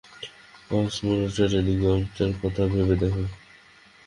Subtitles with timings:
[0.67, 3.23] Cosmonaut training গ্রাউন্ডটার কথা ভেবে দেখো।